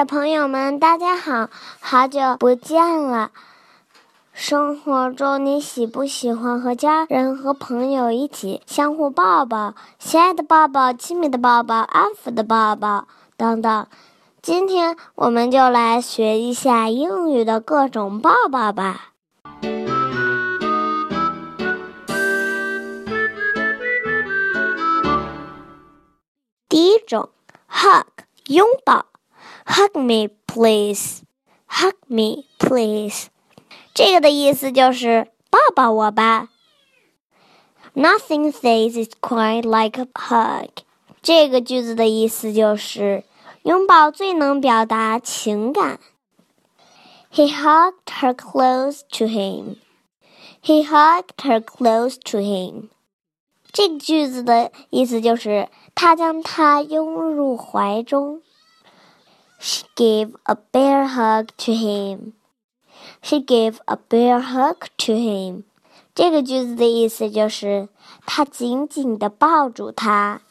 [0.00, 3.32] 小朋友们，大家好，好久不见了。
[4.32, 13.86] 生活中，你喜不喜欢和家人和朋友一起相互抱抱，亲爱的抱抱，亲密的抱抱，安抚的抱抱等等？
[14.40, 19.10] 今天我们就来学一下英语的各种抱抱吧。
[26.70, 27.28] 第一种
[27.68, 28.06] ，hug，
[28.46, 29.09] 拥抱。
[29.65, 31.23] Hug me, please.
[31.67, 33.27] Hug me, please.
[33.93, 36.49] 这个的意思就是抱抱我吧。
[37.93, 40.69] Nothing says it quite like a hug.
[41.21, 43.23] 这个句子的意思就是
[43.63, 45.99] 拥抱最能表达情感。
[47.31, 49.77] He hugged her close to him.
[50.61, 52.89] He hugged her close to him.
[53.71, 58.41] 这个句子的意思就是他将她拥入怀中。
[59.59, 62.33] She gave a bear hug to him.
[63.21, 65.63] She gave a bear hug to him.
[66.13, 67.89] 这个句子的意思就是
[68.25, 70.41] 她紧紧地抱住他。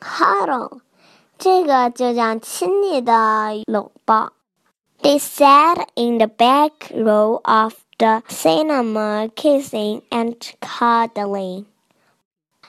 [0.00, 0.80] Cuddle，
[1.38, 4.32] 这个就叫亲昵的拥抱。
[5.02, 11.66] They sat in the back row of the cinema kissing and cuddling.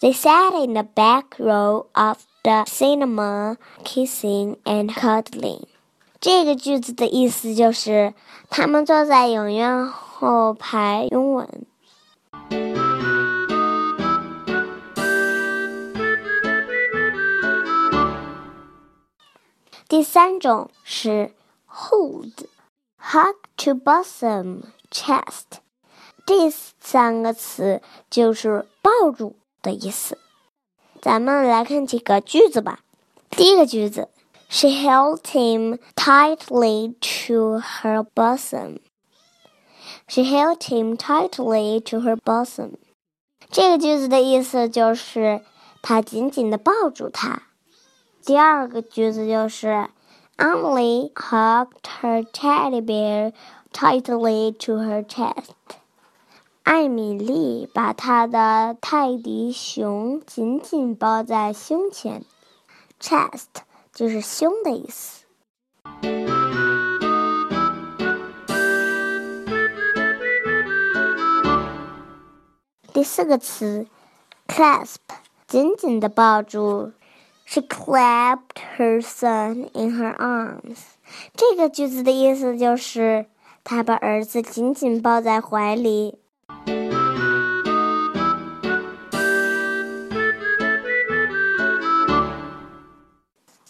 [0.00, 5.66] They sat in the back row of the cinema kissing and cuddling.
[6.20, 8.14] 这个句子的意思就是
[8.48, 11.66] 他们坐在影院后排拥吻。
[19.88, 21.32] 第三种是
[21.66, 24.62] hold，hug to bosom。
[24.90, 25.60] chest，
[26.26, 27.80] 这三个词
[28.10, 30.18] 就是抱住的意思。
[31.00, 32.80] 咱们来看几个句子吧。
[33.30, 34.08] 第一个句子，
[34.48, 38.80] She held him tightly to her bosom.
[40.06, 42.74] She held him tightly to her bosom.
[43.50, 45.42] 这个句子的意思就是
[45.82, 47.42] 她紧紧的抱住他。
[48.24, 49.88] 第二个句子就是
[50.36, 53.32] Emily hugged her teddy bear
[53.77, 55.53] tightly to her chest。
[56.63, 62.25] 艾米丽把她的泰迪熊紧紧抱在胸前
[62.99, 63.45] ，chest
[63.93, 65.25] 就是胸的意思。
[72.91, 73.85] 第四个词
[74.47, 74.95] ，clasp，
[75.45, 76.93] 紧紧的抱住。
[77.45, 80.79] She clapped her son in her arms。
[81.35, 83.27] 这个句子的意思就是。
[83.69, 86.17] 他把儿子紧紧抱在怀里。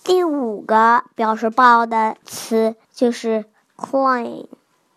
[0.03, 4.45] 第五个表示抱的词就是 cling，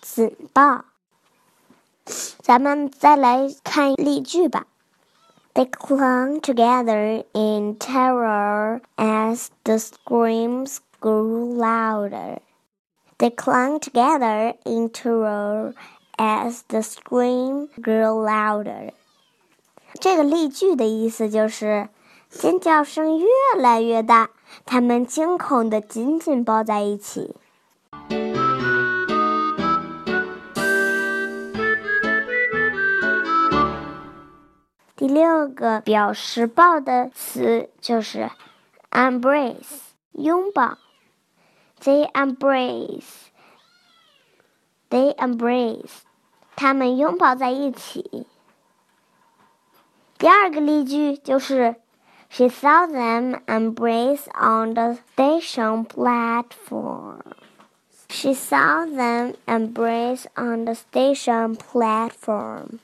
[0.03, 0.85] 紧抱。
[2.43, 4.67] 咱们再来看例句吧。
[5.55, 12.41] They clung together in terror as the screams grew louder.
[13.21, 15.75] They clung together in terror
[16.17, 18.93] as the scream grew louder.
[20.01, 21.91] 这个例句的意思就是，
[22.31, 23.27] 尖叫声越
[23.59, 24.31] 来越大，
[24.65, 27.37] 他们惊恐的紧紧抱在一起。
[34.97, 38.31] 第六个表示抱的词就是
[38.91, 39.57] embrace，
[40.13, 40.79] 拥抱。
[41.84, 43.30] They embrace.
[44.90, 46.02] They embrace.
[46.56, 48.26] 他们拥抱在一起。
[50.18, 51.76] 第二个例句就是
[52.30, 57.20] She saw them embrace on the station platform.
[58.10, 62.80] She saw them embrace on the station platform.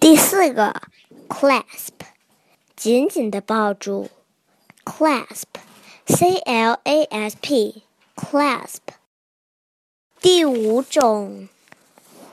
[0.00, 0.82] 第四个，
[1.28, 1.92] clasp，
[2.74, 4.10] 紧紧的抱住，
[4.84, 8.80] clasp，C L A S P，clasp。
[10.20, 11.48] 第五种，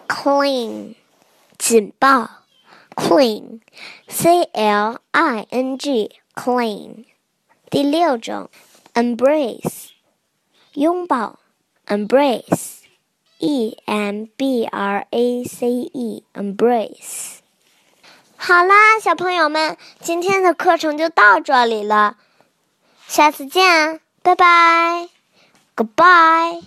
[0.07, 0.95] cling，
[1.59, 2.27] 紧抱，
[2.95, 7.05] cling，C L I N G，cling。
[7.69, 8.49] 第六种，
[8.95, 9.88] embrace，
[10.74, 11.38] 拥抱
[11.86, 12.80] ，embrace。
[13.42, 17.38] E M B R A C E，embrace。
[18.36, 22.18] 好啦，小朋友们，今天的课程就到这里了，
[23.06, 25.08] 下次见，拜拜
[25.74, 26.64] ，Goodbye。